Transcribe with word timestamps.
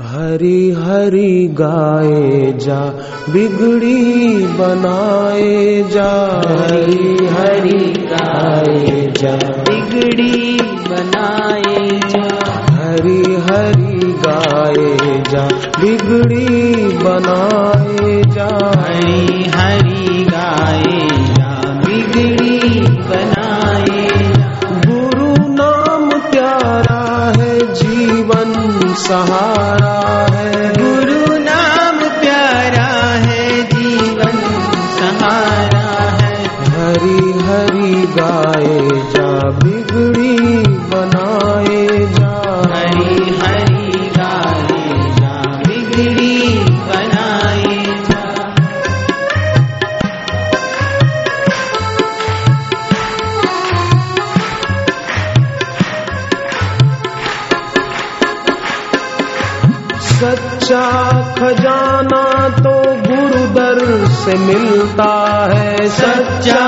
हरी 0.00 0.70
हरी 0.70 1.46
गाए 1.48 2.52
जा 2.52 2.78
बिगड़ी 3.32 4.44
बनाए 4.58 5.82
जा। 5.92 6.08
हरी 6.48 7.26
हरी 7.26 7.92
गाए 8.12 9.12
जा 9.18 9.34
बिगड़ी 9.68 10.58
बनाए 10.88 12.00
जा। 12.14 12.24
हरी 12.78 13.22
हरी 13.48 14.12
गाए 14.26 15.22
जा 15.30 15.44
बिगड़ी 15.80 16.76
बनाए 17.04 17.69
सहारा। 29.10 29.99
सच्चा 60.70 61.10
खजाना 61.38 62.48
तो 62.48 62.72
गुरु 62.82 63.44
दर 63.54 63.78
से 64.08 64.34
मिलता 64.38 65.10
है। 65.54 65.88
सच्चा 65.88 66.60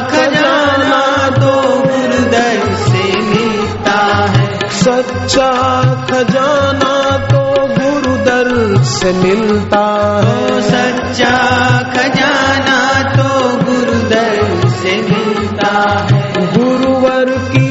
खजाना 0.00 1.28
तो 1.28 1.56
गुरुदर 1.78 2.74
से 2.74 3.20
मिलता 3.20 3.98
है। 4.30 4.68
सच्चा 4.68 5.50
खजाना 6.10 7.18
तो 7.26 7.42
गुरु 7.66 8.16
दर 8.16 8.82
से 8.82 9.12
मिलता 9.12 9.84
है। 10.24 10.60
सच्चा 10.62 11.36
खजाना 11.92 13.02
तो 13.12 13.48
गुरुदर 13.64 14.68
से 14.68 14.96
मिलता 15.02 16.06
है। 16.10 16.32
गुरुवर 16.56 17.24
की 17.24 17.69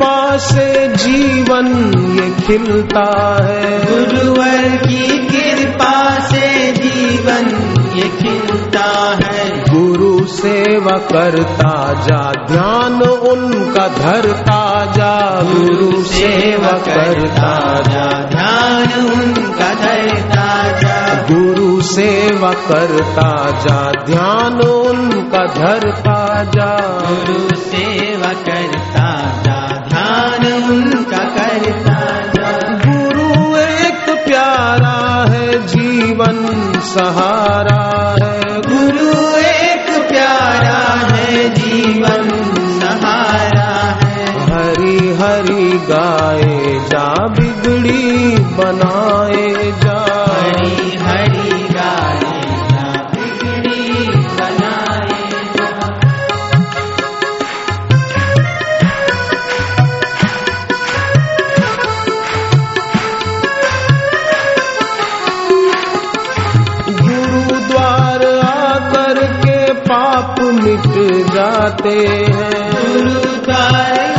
कृपा 0.00 0.36
से 0.36 0.88
जीवन 0.88 1.66
ये 2.14 2.30
खिलता 2.46 3.38
है। 3.44 3.80
गुरुवर 3.86 4.76
की 4.76 5.26
कृपा 5.26 6.20
से 6.20 6.72
जीवन 6.72 7.46
ये 7.94 8.08
खिलता 8.08 9.18
है। 9.24 9.64
गुरु 9.74 10.26
सेवा 10.26 10.96
करता 10.96 11.92
जा 11.92 12.32
ध्यान 12.46 13.02
उनका 13.02 13.88
धरता 13.88 14.84
जा। 14.96 15.42
गुरु 15.42 16.02
सेवा 16.02 16.78
करता 16.78 17.54
जा 17.80 18.08
ध्यान 18.30 19.06
उनका 19.06 19.74
धरता 19.74 20.72
जा। 20.78 21.26
गुरु 21.30 21.80
सेवा 21.82 22.52
करता 22.52 23.50
जा 23.50 23.92
ध्यान 24.06 24.60
उनका 24.60 25.46
धरता 25.46 26.44
जा। 26.44 26.76
गुरु 27.08 27.59
सहारा 37.00 37.79
मिट 70.70 71.26
जाते 71.26 71.98
हैं। 72.32 72.70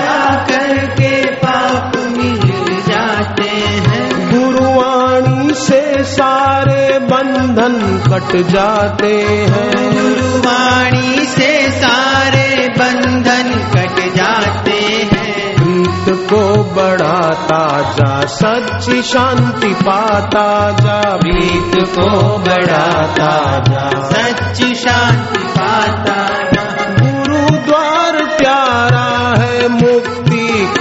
आकर 0.08 0.78
के 0.78 1.26
पाप 1.26 1.92
मिल 1.96 2.82
जाते 2.88 3.50
हैं। 3.90 4.32
गुरुवाणी 4.32 5.54
से 5.54 6.04
सारे 6.04 7.00
बंधन 7.00 8.04
कट 8.10 8.38
जाते 8.38 9.26
हैं। 9.28 9.94
गुरुवाणी 9.94 11.26
से 11.26 11.70
सारे 11.70 12.68
बंधन 12.80 13.72
कट 13.74 14.16
जाते 14.16 15.10
हैं। 15.14 15.56
प्रीत 15.56 16.30
को 16.30 16.64
बढ़ाता 16.64 17.82
जा 17.82 18.26
सच्ची 18.26 19.02
शांति 19.02 19.74
पाता 19.74 20.72
जा। 20.72 21.18
प्रीत 21.18 21.88
को 21.88 22.38
बढ़ाता 22.38 23.60
जा 23.60 24.10
सच 24.10 24.76
शांति 24.76 25.40
पाता 25.40 26.41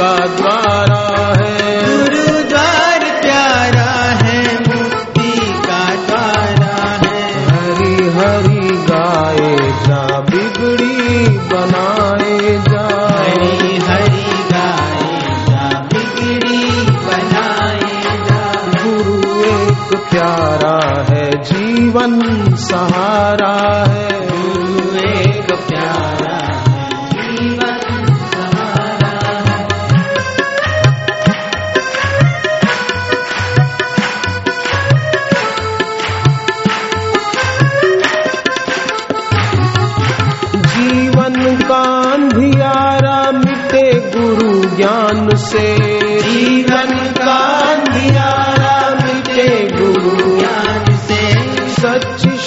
का 0.00 0.16
द्वारा 0.16 1.34
है। 1.38 1.80
गुरुद्वार 1.98 3.00
प्यारा 3.22 3.92
है 4.22 4.54
मुक्ति 4.54 5.52
का 5.66 5.94
द्वारा 5.94 6.98
है। 7.06 7.46
हरी 7.46 7.94
हरी 7.94 8.76
गाए 8.76 9.56
जा 9.86 10.20
बिगड़ी 10.20 11.28
बनाए 11.28 12.38
जा। 12.58 12.86
हरी 13.18 13.76
हरी 13.76 14.32
गाए 14.52 15.20
जा 15.48 15.88
बिगड़ी 15.92 16.70
बनाए 16.82 18.18
जा। 18.28 18.42
गुरु 18.84 19.44
एक 19.44 20.00
प्यारा 20.10 21.04
है 21.10 21.30
जीवन 21.42 22.20
सहारा 22.56 23.19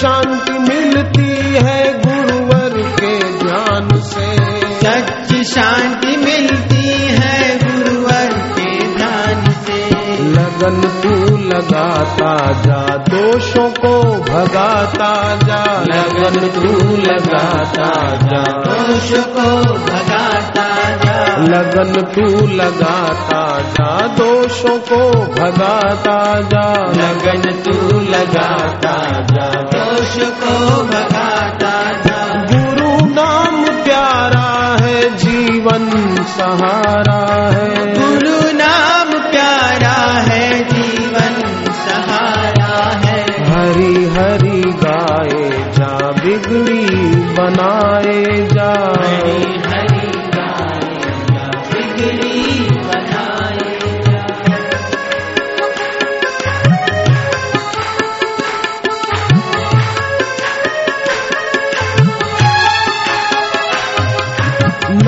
शांति 0.03 0.53
मिलती 0.53 1.29
है 1.55 1.99
गुरुवर 1.99 2.91
के 2.91 3.19
ध्यान 3.37 3.89
से। 4.01 4.35
सच्ची 4.79 5.43
शांति 5.43 6.17
मिलती 6.17 6.87
है 6.91 7.59
गुरुवर 7.59 8.29
के 8.59 8.95
ध्यान 8.97 9.51
से। 9.51 9.89
लगन 10.23 10.81
तू 11.03 11.37
लगाता 11.37 12.51
जा 12.51 12.97
दोषों 12.97 13.69
को 13.69 14.01
भगाता 14.23 15.35
जा। 15.35 15.72
लगन 16.13 16.47
तू 16.47 16.97
लगाता 16.97 18.15
जा 18.15 18.43
दोष 18.43 19.11
को 19.11 19.73
भगाता 19.73 20.95
जा। 20.95 21.37
लगन 21.37 22.01
तू 22.01 22.47
लगाता 22.47 23.59
जा 23.59 24.07
दोषों 24.07 24.79
को 24.79 25.11
भगाता 25.33 26.41
जा। 26.41 26.73
लगन 26.73 27.41
तू 27.41 27.99
लगाता 27.99 29.21
जा 29.21 29.49
दोष 29.61 30.15
को 30.17 30.83
भगाता 30.83 31.91
जा 32.05 32.45
गुरु 32.51 33.13
नाम 33.13 33.65
प्यारा 33.83 34.77
है 34.81 35.15
जीवन 35.17 35.89
सहारा। 36.23 37.32
बनाए 47.43 48.47
जा 48.53 48.73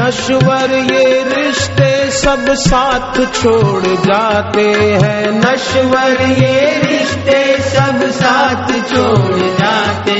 नश्वर 0.05 0.71
ये 0.71 1.23
रिश्ते 1.23 2.11
सब 2.11 2.45
साथ 2.53 3.15
छोड़ 3.33 3.83
जाते 3.83 4.65
हैं। 5.03 5.31
नश्वर 5.31 6.21
ये 6.21 6.81
रिश्ते 6.83 7.39
सब 7.61 8.01
साथ 8.11 8.71
छोड़ 8.89 9.39
जाते 9.39 10.14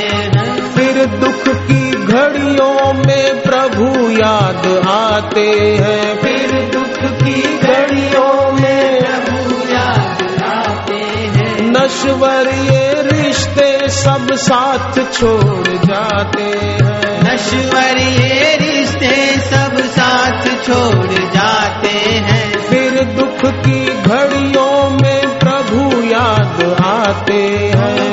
आते 5.36 5.52
हैं 5.80 6.18
फिर 6.18 6.52
दुख 6.74 7.00
की 7.20 7.42
घड़ियों 7.58 8.52
में 8.52 9.00
प्रभु 9.00 9.74
याद 9.74 10.22
आते 10.44 11.02
हैं 11.36 11.72
नश्वर 11.72 12.48
ये 12.48 13.02
रिश्ते 13.02 13.90
सब 13.90 14.28
साथ 14.34 14.94
छोड़ 15.14 15.68
जाते 15.68 16.48
हैं। 16.84 17.20
नश्वर 17.24 17.98
ये 17.98 18.56
रिश्ते 18.56 19.16
सब 19.42 19.78
साथ 19.98 20.48
छोड़ 20.64 21.12
जाते 21.12 21.98
हैं। 22.28 22.60
फिर 22.60 23.04
दुख 23.20 23.52
की 23.52 23.86
घड़ियों 23.86 24.90
में 24.90 25.40
प्रभु 25.40 26.04
याद 26.04 26.76
आते 26.86 27.44
हैं। 27.76 28.05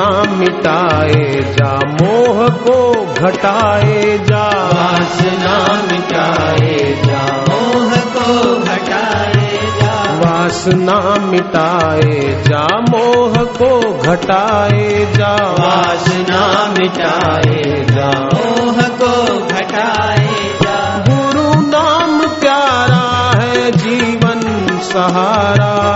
वासना 0.00 0.36
मिटाए 0.36 1.54
जा 1.58 1.74
मोह 1.74 2.48
को 2.48 3.06
घटाए 3.14 4.18
जा। 4.18 4.46
वासना 4.48 5.82
मिटाए 5.92 7.02
जा 7.04 7.44
मोह 7.48 7.96
को 7.96 8.54
घटाए 8.62 9.58
जा। 9.82 10.12
वासना 10.12 11.26
मिटाए 11.26 12.42
जा 12.48 12.80
मोह 12.90 13.44
को 13.44 13.98
घटाए 13.98 15.12
जा। 15.16 15.34
वासना 15.34 16.74
मिटाए 16.78 17.86
जा 17.90 18.10
मोह 18.10 18.82
को 18.82 19.46
घटाए 19.46 20.56
जा। 20.62 21.04
गुरु 21.08 21.66
नाम 21.66 22.28
प्यारा 22.28 23.40
है 23.40 23.70
जीवन 23.70 24.40
सहारा। 24.82 25.89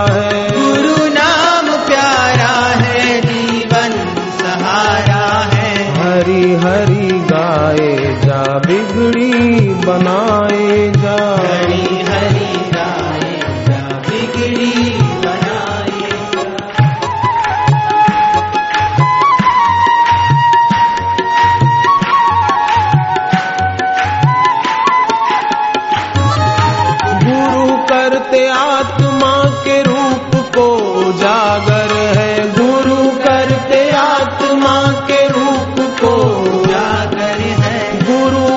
बिगड़ी 8.75 9.73
बनाए 9.85 10.24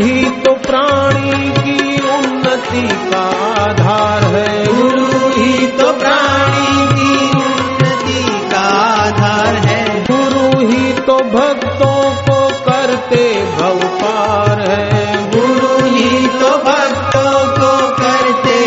ही 0.00 0.30
तो 0.30 0.52
प्राणी 0.52 1.50
की 1.50 2.08
उन्नति 2.08 2.88
का 3.10 3.24
आधार 3.62 4.24
है। 4.24 4.66
गुरु 4.66 5.28
ही 5.28 5.66
तो 5.66 5.92
प्राणी 5.92 6.86
की 6.86 7.30
उन्नति 7.36 8.48
का 8.52 8.68
आधार 9.02 9.54
है। 9.54 10.06
गुरु 10.10 10.66
ही 10.66 10.92
तो 10.92 11.16
भक्तों 11.16 12.00
को 12.22 12.48
करते 12.70 13.46
भव 13.58 13.78
पार 13.78 14.60
है। 14.70 15.30
गुरु 15.30 15.84
ही 15.84 16.28
तो 16.28 16.50
भक्तों 16.50 17.32
को 17.48 17.88
करते 17.94 18.58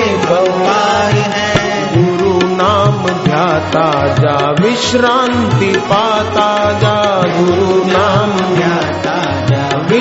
है। 1.25 1.53
गुरु 1.97 2.47
नाम 2.55 3.23
ध्याता 3.23 4.07
जा 4.07 4.55
विश्रांति 4.61 5.79
पाता 5.79 6.71
जा। 6.79 7.23
गुरु 7.39 7.85
नाम 7.85 8.55
जा 8.55 8.72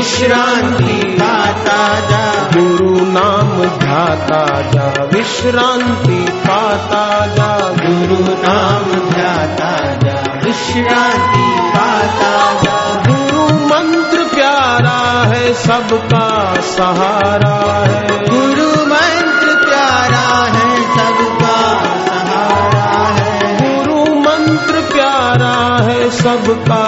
विश्रांति 0.03 1.17
पाता 1.21 2.01
जा। 2.01 2.51
गुरु 2.57 2.91
नाम 2.91 3.79
ध्याता 3.79 4.61
जा। 4.61 5.05
विश्रांति 5.05 6.33
पाता 6.33 7.27
जा। 7.27 7.59
गुरु 7.59 8.25
नाम 8.25 9.11
ध्याता 9.11 9.95
जा। 9.95 10.41
विश्रांति 10.45 11.61
पाता 11.61 12.63
जा। 12.63 13.03
गुरु 13.07 13.43
मंत्र 13.43 14.35
प्यारा 14.35 15.23
है 15.29 15.55
सबका 15.55 16.55
सहारा 16.61 17.85
है। 17.87 18.07
गुरु 18.09 18.69
मंत्र 18.69 19.65
प्यारा 19.69 20.45
है 20.45 20.77
सबका 20.77 21.83
सहारा 22.07 23.07
है। 23.07 23.59
गुरु 23.59 24.15
मंत्र 24.15 24.81
प्यारा 24.93 25.83
है 25.83 26.11
सबका 26.11 26.82